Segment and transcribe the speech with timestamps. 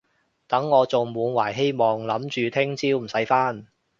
[0.47, 3.67] 等我仲滿懷希望諗住聽朝唔使返